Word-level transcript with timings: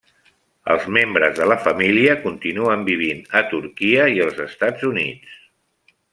Els 0.75 0.85
membres 0.95 1.35
de 1.39 1.45
la 1.51 1.57
família 1.67 2.15
continuen 2.23 2.85
vivint 2.89 3.21
a 3.43 3.45
Turquia 3.53 4.09
i 4.17 4.25
els 4.27 4.41
Estats 4.49 4.89
Units. 4.95 5.39